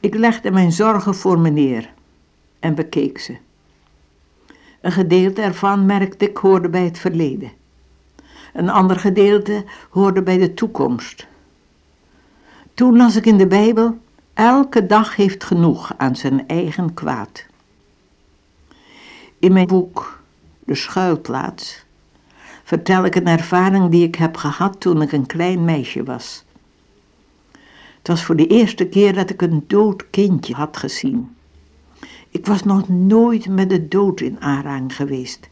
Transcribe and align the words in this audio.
Ik 0.00 0.14
legde 0.14 0.50
mijn 0.50 0.72
zorgen 0.72 1.14
voor 1.14 1.38
me 1.38 1.50
neer 1.50 1.92
en 2.58 2.74
bekeek 2.74 3.18
ze. 3.18 3.36
Een 4.80 4.92
gedeelte 4.92 5.42
ervan 5.42 5.86
merkte 5.86 6.28
ik 6.28 6.36
hoorde 6.36 6.68
bij 6.68 6.84
het 6.84 6.98
verleden. 6.98 7.52
Een 8.52 8.68
ander 8.68 8.98
gedeelte 8.98 9.64
hoorde 9.90 10.22
bij 10.22 10.38
de 10.38 10.54
toekomst. 10.54 11.26
Toen 12.74 12.96
las 12.96 13.16
ik 13.16 13.26
in 13.26 13.36
de 13.36 13.46
Bijbel, 13.46 13.98
elke 14.34 14.86
dag 14.86 15.16
heeft 15.16 15.44
genoeg 15.44 15.94
aan 15.96 16.16
zijn 16.16 16.46
eigen 16.46 16.94
kwaad. 16.94 17.46
In 19.38 19.52
mijn 19.52 19.66
boek 19.66 20.22
De 20.64 20.74
Schuilplaats 20.74 21.84
vertel 22.64 23.04
ik 23.04 23.14
een 23.14 23.26
ervaring 23.26 23.90
die 23.90 24.06
ik 24.06 24.14
heb 24.14 24.36
gehad 24.36 24.80
toen 24.80 25.02
ik 25.02 25.12
een 25.12 25.26
klein 25.26 25.64
meisje 25.64 26.02
was. 26.04 26.44
Het 28.08 28.16
was 28.16 28.26
voor 28.26 28.36
de 28.36 28.46
eerste 28.46 28.86
keer 28.86 29.14
dat 29.14 29.30
ik 29.30 29.42
een 29.42 29.64
dood 29.66 30.10
kindje 30.10 30.54
had 30.54 30.76
gezien. 30.76 31.36
Ik 32.28 32.46
was 32.46 32.62
nog 32.62 32.88
nooit 32.88 33.48
met 33.48 33.70
de 33.70 33.88
dood 33.88 34.20
in 34.20 34.40
aanraking 34.40 34.96
geweest. 34.96 35.48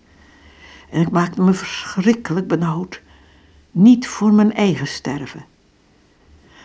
En 0.90 1.00
ik 1.00 1.10
maakte 1.10 1.42
me 1.42 1.52
verschrikkelijk 1.52 2.46
benauwd. 2.46 3.02
Niet 3.70 4.06
voor 4.06 4.32
mijn 4.32 4.52
eigen 4.52 4.86
sterven, 4.86 5.44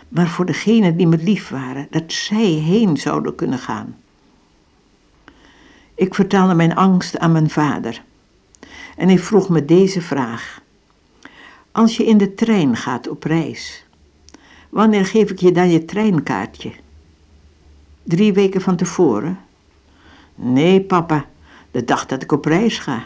maar 0.09 0.27
voor 0.27 0.46
degenen 0.46 0.98
die 0.98 1.08
me 1.08 1.18
lief 1.18 1.49
waren, 1.49 1.88
dat 1.90 2.12
zij 2.13 2.46
heen 2.46 2.98
zouden 2.98 3.35
kunnen 3.35 3.60
gaan. 3.60 3.98
Ik 5.96 6.16
vertelde 6.16 6.54
mijn 6.54 6.76
angst 6.76 7.20
aan 7.20 7.32
mijn 7.32 7.49
vader 7.49 8.04
en 8.98 9.08
hij 9.08 9.20
vroeg 9.20 9.49
me 9.49 9.66
deze 9.66 10.02
vraag. 10.02 10.62
Als 11.71 11.98
je 11.98 12.05
in 12.05 12.18
de 12.18 12.34
trein 12.34 12.76
gaat 12.76 13.08
op 13.08 13.23
reis, 13.23 13.85
wanneer 14.72 15.06
geef 15.06 15.32
ik 15.32 15.40
je 15.40 15.52
dan 15.52 15.70
je 15.70 15.86
treinkaartje? 15.86 16.72
Drie 18.04 18.34
weken 18.34 18.62
van 18.62 18.76
tevoren? 18.76 19.40
Nee, 20.36 20.82
papa, 20.82 21.26
de 21.72 21.84
dag 21.84 22.05
dat 22.05 22.24
ik 22.24 22.32
op 22.32 22.46
reis 22.46 22.80
ga. 22.80 23.04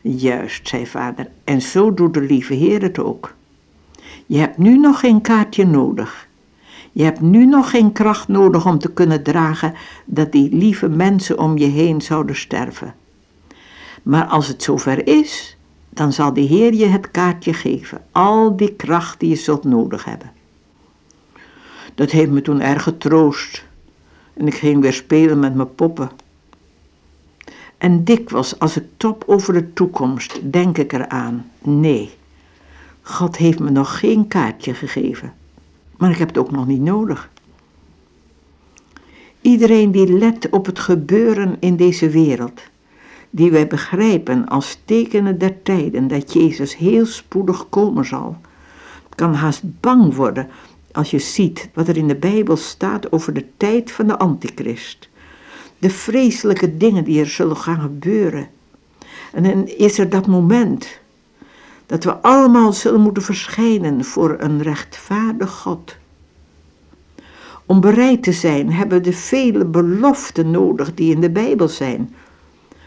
Juist, 0.00 0.68
zei 0.68 0.86
vader, 0.86 1.28
en 1.44 1.62
zo 1.62 1.94
doet 1.94 2.14
de 2.14 2.20
lieve 2.20 2.54
Heer 2.54 2.82
het 2.82 2.98
ook. 2.98 3.34
Je 4.26 4.38
hebt 4.38 4.58
nu 4.58 4.78
nog 4.78 5.00
geen 5.00 5.20
kaartje 5.20 5.66
nodig. 5.66 6.28
Je 6.92 7.02
hebt 7.02 7.20
nu 7.20 7.46
nog 7.46 7.70
geen 7.70 7.92
kracht 7.92 8.28
nodig 8.28 8.66
om 8.66 8.78
te 8.78 8.92
kunnen 8.92 9.22
dragen 9.22 9.74
dat 10.04 10.32
die 10.32 10.54
lieve 10.54 10.88
mensen 10.88 11.38
om 11.38 11.58
je 11.58 11.66
heen 11.66 12.02
zouden 12.02 12.36
sterven. 12.36 12.94
Maar 14.02 14.24
als 14.24 14.48
het 14.48 14.62
zover 14.62 15.06
is, 15.06 15.56
dan 15.90 16.12
zal 16.12 16.32
de 16.32 16.40
Heer 16.40 16.74
je 16.74 16.86
het 16.86 17.10
kaartje 17.10 17.52
geven, 17.52 18.04
al 18.12 18.56
die 18.56 18.74
kracht 18.74 19.20
die 19.20 19.28
je 19.28 19.36
zult 19.36 19.64
nodig 19.64 20.04
hebben. 20.04 20.35
Dat 21.96 22.10
heeft 22.10 22.30
me 22.30 22.42
toen 22.42 22.60
erg 22.60 22.82
getroost 22.82 23.64
en 24.34 24.46
ik 24.46 24.54
ging 24.54 24.80
weer 24.80 24.92
spelen 24.92 25.38
met 25.38 25.54
mijn 25.54 25.74
poppen. 25.74 26.10
En 27.78 28.04
dikwijls 28.04 28.58
als 28.58 28.76
ik 28.76 28.84
top 28.96 29.24
over 29.26 29.52
de 29.52 29.72
toekomst, 29.72 30.40
denk 30.52 30.78
ik 30.78 30.92
eraan, 30.92 31.50
nee, 31.62 32.14
God 33.02 33.36
heeft 33.36 33.58
me 33.58 33.70
nog 33.70 33.98
geen 33.98 34.28
kaartje 34.28 34.74
gegeven, 34.74 35.32
maar 35.96 36.10
ik 36.10 36.18
heb 36.18 36.28
het 36.28 36.38
ook 36.38 36.50
nog 36.50 36.66
niet 36.66 36.80
nodig. 36.80 37.30
Iedereen 39.40 39.90
die 39.90 40.12
let 40.12 40.50
op 40.50 40.66
het 40.66 40.78
gebeuren 40.78 41.56
in 41.60 41.76
deze 41.76 42.08
wereld, 42.08 42.60
die 43.30 43.50
wij 43.50 43.66
begrijpen 43.66 44.48
als 44.48 44.78
tekenen 44.84 45.38
der 45.38 45.62
tijden 45.62 46.08
dat 46.08 46.32
Jezus 46.32 46.76
heel 46.76 47.06
spoedig 47.06 47.68
komen 47.68 48.04
zal, 48.04 48.36
kan 49.14 49.34
haast 49.34 49.62
bang 49.80 50.14
worden 50.14 50.48
als 50.96 51.10
je 51.10 51.18
ziet 51.18 51.68
wat 51.74 51.88
er 51.88 51.96
in 51.96 52.08
de 52.08 52.16
Bijbel 52.16 52.56
staat 52.56 53.12
over 53.12 53.32
de 53.32 53.44
tijd 53.56 53.92
van 53.92 54.06
de 54.06 54.18
Antichrist. 54.18 55.08
De 55.78 55.90
vreselijke 55.90 56.76
dingen 56.76 57.04
die 57.04 57.20
er 57.20 57.26
zullen 57.26 57.56
gaan 57.56 57.80
gebeuren. 57.80 58.48
En 59.32 59.42
dan 59.42 59.66
is 59.66 59.98
er 59.98 60.08
dat 60.08 60.26
moment 60.26 60.98
dat 61.86 62.04
we 62.04 62.14
allemaal 62.14 62.72
zullen 62.72 63.00
moeten 63.00 63.22
verschijnen 63.22 64.04
voor 64.04 64.36
een 64.38 64.62
rechtvaardig 64.62 65.50
God. 65.50 65.96
Om 67.66 67.80
bereid 67.80 68.22
te 68.22 68.32
zijn 68.32 68.72
hebben 68.72 68.98
we 68.98 69.04
de 69.04 69.12
vele 69.12 69.64
beloften 69.64 70.50
nodig 70.50 70.94
die 70.94 71.14
in 71.14 71.20
de 71.20 71.30
Bijbel 71.30 71.68
zijn. 71.68 72.14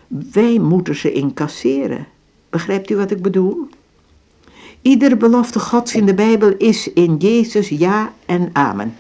Wij 0.08 0.60
moeten 0.60 0.96
ze 0.96 1.12
incasseren. 1.12 2.08
Begrijpt 2.50 2.90
u 2.90 2.96
wat 2.96 3.12
ik 3.12 3.22
bedoel? 3.22 3.70
Iedere 4.82 5.18
belofte 5.18 5.60
Gods 5.60 5.96
in 5.96 6.06
de 6.06 6.14
Bijbel 6.14 6.54
is 6.58 6.94
in 6.94 7.18
Jezus 7.18 7.70
ja 7.70 8.14
en 8.26 8.50
amen. 8.54 8.98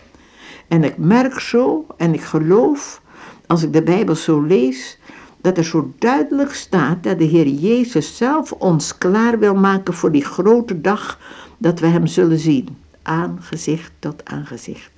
En 0.67 0.83
ik 0.83 0.97
merk 0.97 1.39
zo 1.39 1.85
en 1.97 2.13
ik 2.13 2.21
geloof, 2.21 3.01
als 3.47 3.63
ik 3.63 3.73
de 3.73 3.83
Bijbel 3.83 4.15
zo 4.15 4.41
lees, 4.41 4.97
dat 5.41 5.57
er 5.57 5.63
zo 5.63 5.93
duidelijk 5.99 6.53
staat 6.53 7.03
dat 7.03 7.17
de 7.17 7.23
Heer 7.23 7.47
Jezus 7.47 8.17
zelf 8.17 8.51
ons 8.51 8.97
klaar 8.97 9.39
wil 9.39 9.55
maken 9.55 9.93
voor 9.93 10.11
die 10.11 10.25
grote 10.25 10.81
dag 10.81 11.19
dat 11.57 11.79
we 11.79 11.87
Hem 11.87 12.07
zullen 12.07 12.39
zien, 12.39 12.77
aangezicht 13.01 13.91
tot 13.99 14.25
aangezicht. 14.25 14.91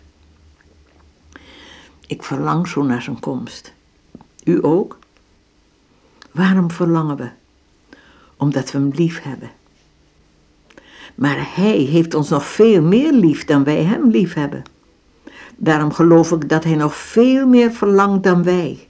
Ik 2.07 2.23
verlang 2.23 2.67
zo 2.67 2.83
naar 2.83 3.01
zijn 3.01 3.19
komst. 3.19 3.73
U 4.43 4.65
ook? 4.65 4.97
Waarom 6.31 6.71
verlangen 6.71 7.17
we? 7.17 7.29
Omdat 8.37 8.71
we 8.71 8.77
Hem 8.77 8.91
lief 8.93 9.21
hebben. 9.21 9.51
Maar 11.21 11.47
Hij 11.55 11.77
heeft 11.77 12.13
ons 12.13 12.29
nog 12.29 12.45
veel 12.45 12.81
meer 12.81 13.11
lief 13.13 13.45
dan 13.45 13.63
wij 13.63 13.83
Hem 13.83 14.09
lief 14.09 14.33
hebben. 14.33 14.63
Daarom 15.55 15.93
geloof 15.93 16.31
ik 16.31 16.49
dat 16.49 16.63
Hij 16.63 16.75
nog 16.75 16.95
veel 16.95 17.47
meer 17.47 17.71
verlangt 17.71 18.23
dan 18.23 18.43
wij. 18.43 18.87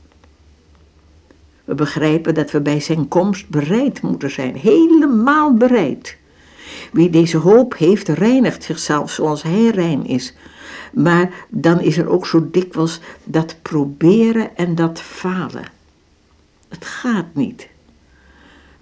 We 1.66 1.76
begrijpen 1.76 2.34
dat 2.34 2.52
we 2.52 2.62
bij 2.62 2.80
Zijn 2.80 3.08
komst 3.08 3.50
bereid 3.50 4.02
moeten 4.02 4.32
zijn, 4.32 4.56
helemaal 4.56 5.54
bereid. 5.54 6.18
Wie 6.92 7.10
deze 7.10 7.38
hoop 7.38 7.78
heeft, 7.78 8.08
reinigt 8.08 8.64
zichzelf 8.64 9.12
zoals 9.12 9.44
Hij 9.44 9.70
rein 9.70 10.06
is. 10.06 10.34
Maar 10.94 11.46
dan 11.50 11.82
is 11.82 11.98
er 11.98 12.10
ook 12.10 12.28
zo 12.28 12.48
dikwijls 12.52 13.00
dat 13.24 13.56
proberen 13.62 14.58
en 14.58 14.76
dat 14.76 15.02
falen. 15.02 15.66
Het 16.70 16.86
gaat 16.86 17.34
niet. 17.34 17.70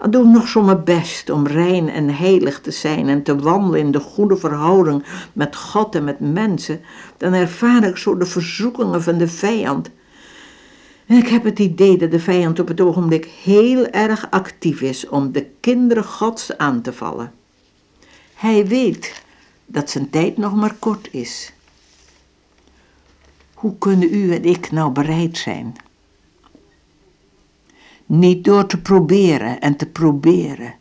Doe 0.07 0.25
nog 0.25 0.47
zo 0.47 0.61
mijn 0.61 0.83
best 0.83 1.29
om 1.29 1.47
rein 1.47 1.89
en 1.89 2.15
heilig 2.15 2.61
te 2.61 2.71
zijn 2.71 3.07
en 3.07 3.23
te 3.23 3.35
wandelen 3.35 3.79
in 3.79 3.91
de 3.91 3.99
goede 3.99 4.37
verhouding 4.37 5.03
met 5.33 5.55
God 5.55 5.95
en 5.95 6.03
met 6.03 6.19
mensen, 6.19 6.81
dan 7.17 7.33
ervaar 7.33 7.83
ik 7.83 7.97
zo 7.97 8.17
de 8.17 8.25
verzoekingen 8.25 9.03
van 9.03 9.17
de 9.17 9.27
vijand. 9.27 9.89
En 11.05 11.17
ik 11.17 11.27
heb 11.27 11.43
het 11.43 11.59
idee 11.59 11.97
dat 11.97 12.11
de 12.11 12.19
vijand 12.19 12.59
op 12.59 12.67
het 12.67 12.81
ogenblik 12.81 13.25
heel 13.43 13.85
erg 13.87 14.31
actief 14.31 14.81
is 14.81 15.07
om 15.07 15.31
de 15.31 15.45
kinderen 15.59 16.03
Gods 16.03 16.57
aan 16.57 16.81
te 16.81 16.93
vallen. 16.93 17.31
Hij 18.33 18.67
weet 18.67 19.23
dat 19.65 19.89
zijn 19.89 20.09
tijd 20.09 20.37
nog 20.37 20.55
maar 20.55 20.75
kort 20.79 21.07
is. 21.11 21.53
Hoe 23.53 23.77
kunnen 23.77 24.13
u 24.13 24.33
en 24.33 24.43
ik 24.43 24.71
nou 24.71 24.91
bereid 24.91 25.37
zijn? 25.37 25.75
Niet 28.09 28.43
door 28.43 28.65
te 28.65 28.81
proberen 28.81 29.59
en 29.59 29.75
te 29.75 29.85
proberen. 29.85 30.73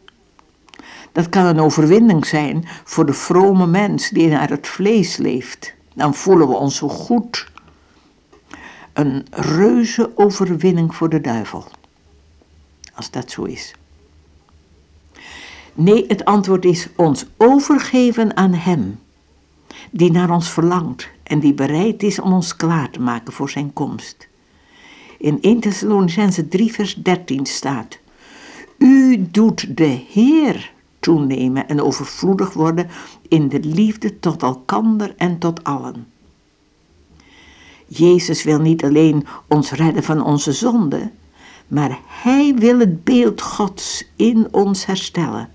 Dat 1.13 1.29
kan 1.29 1.45
een 1.45 1.61
overwinning 1.61 2.27
zijn 2.27 2.65
voor 2.85 3.07
de 3.07 3.13
vrome 3.13 3.67
mens 3.67 4.11
die 4.11 4.29
naar 4.29 4.51
het 4.51 4.67
vlees 4.67 5.17
leeft. 5.17 5.75
Dan 5.95 6.15
voelen 6.15 6.49
we 6.49 6.55
ons 6.55 6.77
zo 6.77 6.89
goed. 6.89 7.51
Een 8.93 9.27
reuze 9.31 10.13
overwinning 10.15 10.95
voor 10.95 11.09
de 11.09 11.21
duivel. 11.21 11.65
Als 12.95 13.11
dat 13.11 13.31
zo 13.31 13.45
is. 13.45 13.75
Nee, 15.75 16.05
het 16.07 16.25
antwoord 16.25 16.65
is 16.65 16.89
ons 16.97 17.27
overgeven 17.37 18.37
aan 18.37 18.53
Hem, 18.53 19.01
die 19.91 20.11
naar 20.11 20.31
ons 20.31 20.51
verlangt 20.51 21.09
en 21.23 21.39
die 21.39 21.55
bereid 21.55 22.03
is 22.03 22.19
om 22.19 22.33
ons 22.33 22.57
klaar 22.57 22.91
te 22.91 23.01
maken 23.01 23.33
voor 23.33 23.51
Zijn 23.51 23.73
komst. 23.73 24.28
In 25.19 25.39
1 25.41 25.61
Thessalonicense 25.61 26.49
3 26.49 26.73
vers 26.73 26.95
13 26.95 27.47
staat, 27.47 27.99
U 28.79 29.27
doet 29.31 29.77
de 29.77 30.01
Heer 30.11 30.73
toenemen 31.01 31.69
en 31.69 31.83
overvloedig 31.83 32.53
worden 32.53 32.89
in 33.29 33.49
de 33.49 33.61
liefde 33.61 34.19
tot 34.19 34.43
elkander 34.43 35.15
en 35.17 35.39
tot 35.39 35.65
allen. 35.65 36.07
Jezus 37.87 38.43
wil 38.43 38.61
niet 38.61 38.85
alleen 38.85 39.27
ons 39.49 39.71
redden 39.71 40.03
van 40.03 40.25
onze 40.25 40.53
zonden, 40.53 41.13
maar 41.69 41.99
Hij 42.07 42.55
wil 42.55 42.79
het 42.79 43.05
beeld 43.05 43.43
Gods 43.43 44.05
in 44.17 44.49
ons 44.51 44.87
herstellen. 44.87 45.51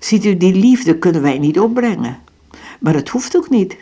Ziet 0.00 0.24
u, 0.24 0.36
die 0.36 0.54
liefde 0.54 0.98
kunnen 0.98 1.22
wij 1.22 1.38
niet 1.38 1.58
opbrengen, 1.60 2.18
maar 2.80 2.94
het 2.94 3.08
hoeft 3.08 3.36
ook 3.36 3.50
niet. 3.50 3.76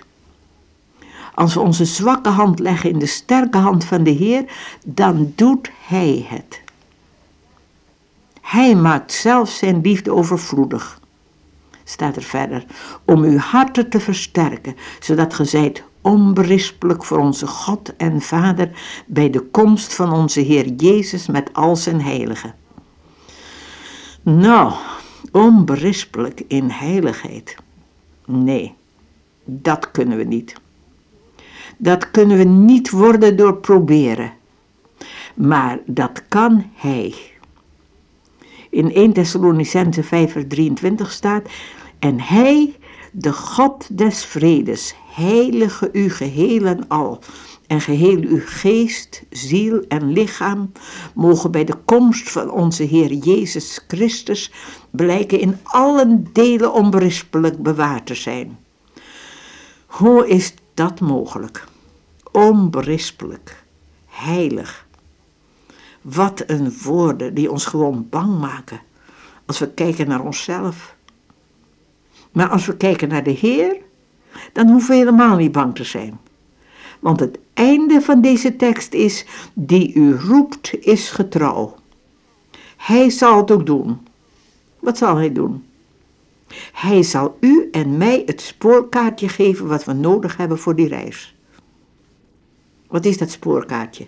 Als 1.37 1.55
we 1.55 1.61
onze 1.61 1.85
zwakke 1.85 2.29
hand 2.29 2.59
leggen 2.59 2.91
in 2.91 2.99
de 2.99 3.07
sterke 3.07 3.59
hand 3.59 3.85
van 3.85 4.03
de 4.03 4.11
Heer, 4.11 4.45
dan 4.85 5.33
doet 5.35 5.71
Hij 5.87 6.27
het. 6.29 6.61
Hij 8.41 8.75
maakt 8.75 9.13
zelf 9.13 9.51
zijn 9.51 9.81
liefde 9.81 10.13
overvloedig. 10.13 11.01
Staat 11.85 12.17
er 12.17 12.23
verder, 12.23 12.65
om 13.05 13.23
uw 13.23 13.37
harten 13.37 13.91
te 13.91 14.01
versterken, 14.01 14.77
zodat 15.01 15.35
ge 15.35 15.45
zijt 15.45 15.83
onberispelijk 16.01 17.05
voor 17.05 17.19
onze 17.19 17.47
God 17.47 17.97
en 17.97 18.21
Vader 18.21 18.71
bij 19.07 19.31
de 19.31 19.41
komst 19.41 19.95
van 19.95 20.13
onze 20.13 20.41
Heer 20.41 20.69
Jezus 20.69 21.27
met 21.27 21.51
al 21.53 21.77
zijn 21.77 22.01
heiligen. 22.01 22.55
Nou, 24.23 24.73
onberispelijk 25.33 26.43
in 26.49 26.71
heiligheid. 26.71 27.57
Nee, 28.25 28.75
dat 29.45 29.91
kunnen 29.91 30.19
we 30.19 30.25
niet. 30.25 30.55
Dat 31.77 32.11
kunnen 32.11 32.39
we 32.39 32.45
niet 32.45 32.91
worden 32.91 33.37
door 33.37 33.57
proberen. 33.57 34.33
Maar 35.35 35.79
dat 35.87 36.23
kan 36.29 36.71
Hij. 36.75 37.15
In 38.71 38.95
1 38.95 39.13
Thessalonicense 39.13 40.03
5 40.03 40.33
vers 40.33 40.45
23 40.49 41.13
staat, 41.13 41.49
en 41.99 42.21
Hij, 42.21 42.77
de 43.13 43.33
God 43.33 43.99
des 43.99 44.25
vredes, 44.25 44.95
heilige 45.15 45.89
u 45.93 46.11
geheel 46.11 46.65
en 46.65 46.89
al, 46.89 47.19
en 47.67 47.81
geheel 47.81 48.19
uw 48.21 48.41
geest, 48.45 49.23
ziel 49.31 49.85
en 49.89 50.13
lichaam 50.13 50.73
mogen 51.15 51.51
bij 51.51 51.65
de 51.65 51.75
komst 51.85 52.31
van 52.31 52.51
onze 52.51 52.83
Heer 52.83 53.13
Jezus 53.13 53.81
Christus 53.89 54.53
blijken 54.91 55.41
in 55.41 55.59
alle 55.63 56.23
delen 56.33 56.73
onberispelijk 56.73 57.63
bewaard 57.63 58.07
te 58.07 58.15
zijn. 58.15 58.59
Hoe 59.87 60.29
is 60.29 60.55
dat 60.77 61.01
mogelijk? 61.01 61.65
Onberispelijk, 62.33 63.65
heilig. 64.07 64.87
Wat 66.01 66.43
een 66.47 66.73
woorden 66.83 67.35
die 67.35 67.51
ons 67.51 67.67
gewoon 67.67 68.07
bang 68.11 68.39
maken 68.39 68.81
als 69.47 69.59
we 69.59 69.69
kijken 69.71 70.09
naar 70.09 70.25
onszelf. 70.25 70.97
Maar 72.33 72.49
als 72.49 72.67
we 72.67 72.77
kijken 72.77 73.09
naar 73.09 73.23
de 73.23 73.31
Heer, 73.31 73.77
dan 74.53 74.69
hoeven 74.69 74.91
we 74.91 74.97
helemaal 74.97 75.37
niet 75.37 75.53
bang 75.53 75.75
te 75.75 75.85
zijn. 75.85 76.19
Want 77.01 77.21
het 77.21 77.39
einde 77.55 78.01
van 78.01 78.21
deze 78.21 78.57
tekst 78.57 78.95
is, 78.95 79.27
die 79.55 79.95
u 79.95 80.15
roept 80.15 80.87
is 80.87 81.11
getrouw. 81.11 81.75
Hij 82.77 83.11
zal 83.11 83.37
het 83.37 83.51
ook 83.51 83.67
doen. 83.67 84.07
Wat 84.79 84.99
zal 84.99 85.17
hij 85.17 85.33
doen? 85.33 85.65
Hij 86.73 87.03
zal 87.03 87.37
u 87.41 87.69
en 87.71 87.97
mij 87.97 88.23
het 88.27 88.41
spoorkaartje 88.41 89.29
geven 89.29 89.67
wat 89.67 89.85
we 89.85 89.93
nodig 89.93 90.37
hebben 90.37 90.59
voor 90.59 90.77
die 90.77 90.89
reis. 90.89 91.37
Wat 92.89 93.05
is 93.05 93.19
dat 93.19 93.31
spoorkaartje? 93.31 94.07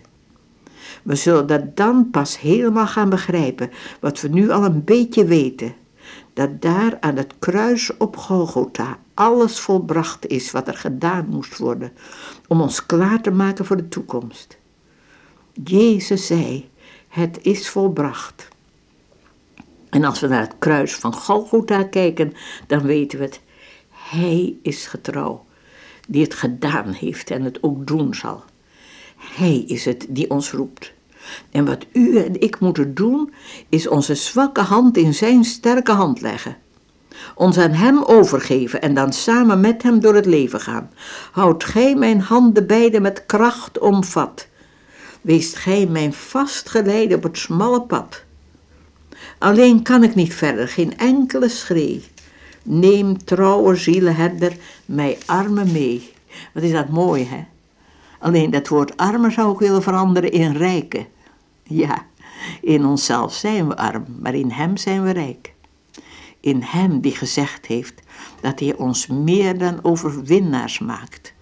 We 1.03 1.15
zullen 1.15 1.47
dat 1.47 1.77
dan 1.77 2.11
pas 2.11 2.41
helemaal 2.41 2.87
gaan 2.87 3.11
begrijpen, 3.11 3.71
wat 4.01 4.21
we 4.21 4.29
nu 4.29 4.51
al 4.51 4.65
een 4.65 4.85
beetje 4.85 5.25
weten. 5.25 5.75
Dat 6.33 6.63
daar 6.63 6.97
aan 7.01 7.17
het 7.17 7.35
kruis 7.39 7.97
op 7.97 8.17
Golgotha 8.17 8.99
alles 9.15 9.61
volbracht 9.61 10.27
is 10.27 10.51
wat 10.51 10.69
er 10.69 10.77
gedaan 10.77 11.27
moest 11.29 11.59
worden 11.59 11.93
om 12.47 12.61
ons 12.61 12.87
klaar 12.87 13.21
te 13.23 13.31
maken 13.31 13.65
voor 13.65 13.77
de 13.77 13.89
toekomst. 13.89 14.59
Jezus 15.65 16.27
zei, 16.27 16.71
het 17.09 17.39
is 17.43 17.69
volbracht. 17.69 18.49
En 19.91 20.05
als 20.05 20.21
we 20.21 20.27
naar 20.27 20.41
het 20.41 20.55
kruis 20.59 20.95
van 20.95 21.13
Golgotha 21.13 21.83
kijken, 21.83 22.33
dan 22.67 22.83
weten 22.83 23.19
we 23.19 23.25
het. 23.25 23.41
Hij 23.91 24.57
is 24.63 24.87
getrouw, 24.87 25.47
die 26.09 26.23
het 26.23 26.35
gedaan 26.35 26.93
heeft 26.93 27.31
en 27.31 27.43
het 27.43 27.63
ook 27.63 27.87
doen 27.87 28.15
zal. 28.15 28.45
Hij 29.17 29.65
is 29.67 29.85
het 29.85 30.07
die 30.09 30.31
ons 30.31 30.51
roept. 30.51 30.93
En 31.51 31.65
wat 31.65 31.87
u 31.93 32.17
en 32.19 32.41
ik 32.41 32.61
moeten 32.61 32.95
doen, 32.95 33.33
is 33.69 33.89
onze 33.89 34.15
zwakke 34.15 34.61
hand 34.61 34.97
in 34.97 35.15
zijn 35.15 35.45
sterke 35.45 35.93
hand 35.93 36.21
leggen. 36.21 36.57
Ons 37.35 37.59
aan 37.59 37.73
hem 37.73 38.03
overgeven 38.03 38.83
en 38.83 38.95
dan 38.95 39.13
samen 39.13 39.61
met 39.61 39.83
hem 39.83 40.01
door 40.01 40.15
het 40.15 40.27
leven 40.27 40.61
gaan. 40.61 40.91
Houd 41.33 41.65
gij 41.65 41.95
mijn 41.95 42.21
handen 42.21 42.67
beide 42.67 43.01
met 43.01 43.27
kracht 43.27 43.79
omvat. 43.79 44.47
Weest 45.21 45.57
gij 45.57 45.87
mijn 45.87 46.13
vastgeleide 46.13 47.15
op 47.15 47.23
het 47.23 47.39
smalle 47.39 47.83
pad. 47.83 48.27
Alleen 49.39 49.83
kan 49.83 50.03
ik 50.03 50.15
niet 50.15 50.35
verder, 50.35 50.69
geen 50.69 50.99
enkele 50.99 51.49
schree. 51.49 52.05
Neem 52.63 53.25
trouwe 53.25 53.77
zielenherder 53.77 54.57
mij 54.85 55.19
armen 55.27 55.73
mee. 55.73 56.13
Wat 56.53 56.63
is 56.63 56.73
dat 56.73 56.89
mooi, 56.89 57.25
hè? 57.25 57.45
Alleen 58.19 58.51
dat 58.51 58.69
woord 58.69 58.97
armen 58.97 59.33
zou 59.33 59.53
ik 59.53 59.59
willen 59.59 59.83
veranderen 59.83 60.33
in 60.33 60.53
rijke. 60.53 61.07
Ja, 61.63 62.07
in 62.61 62.85
onszelf 62.85 63.35
zijn 63.35 63.69
we 63.69 63.77
arm, 63.77 64.05
maar 64.21 64.35
in 64.35 64.51
Hem 64.51 64.77
zijn 64.77 65.03
we 65.03 65.11
rijk. 65.11 65.53
In 66.41 66.63
Hem 66.63 67.01
die 67.01 67.17
gezegd 67.17 67.67
heeft 67.67 68.03
dat 68.41 68.61
Hij 68.61 68.75
ons 68.75 69.07
meer 69.07 69.59
dan 69.59 69.85
overwinnaars 69.85 70.79
maakt. 70.79 71.33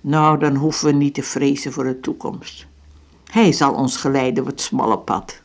Nou, 0.00 0.38
dan 0.38 0.54
hoeven 0.56 0.86
we 0.86 0.92
niet 0.92 1.14
te 1.14 1.22
vrezen 1.22 1.72
voor 1.72 1.84
de 1.84 2.00
toekomst. 2.00 2.66
Hij 3.30 3.52
zal 3.52 3.74
ons 3.74 3.96
geleiden 3.96 4.42
op 4.42 4.48
het 4.48 4.60
smalle 4.60 4.98
pad. 4.98 5.42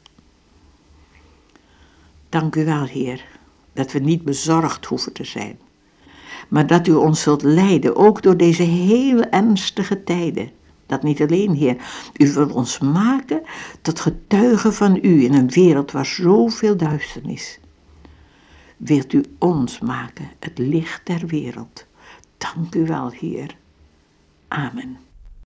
Dank 2.30 2.56
u 2.56 2.66
wel, 2.66 2.84
Heer, 2.86 3.26
dat 3.74 3.92
we 3.92 4.00
niet 4.00 4.24
bezorgd 4.24 4.86
hoeven 4.86 5.14
te 5.14 5.24
zijn, 5.24 5.60
maar 6.48 6.68
dat 6.68 6.88
u 6.88 6.92
ons 6.92 7.22
zult 7.22 7.44
leiden, 7.44 7.96
ook 7.96 8.22
door 8.22 8.38
deze 8.38 8.64
hele 8.64 9.26
ernstige 9.26 10.04
tijden. 10.04 10.52
Dat 10.86 11.04
niet 11.04 11.22
alleen, 11.22 11.54
Heer. 11.54 11.78
U 12.14 12.34
wilt 12.34 12.52
ons 12.52 12.80
maken 12.80 13.42
tot 13.82 14.00
getuigen 14.00 14.74
van 14.74 15.00
U 15.02 15.24
in 15.24 15.34
een 15.34 15.50
wereld 15.50 15.92
waar 15.92 16.06
zoveel 16.06 16.78
duisternis. 16.78 17.60
Wilt 18.78 19.14
U 19.14 19.24
ons 19.38 19.80
maken, 19.80 20.30
het 20.40 20.58
licht 20.58 21.02
der 21.06 21.28
wereld. 21.28 21.86
Dank 22.38 22.76
u 22.76 22.86
wel, 22.86 23.10
Heer. 23.10 23.56
Amen. 24.48 25.07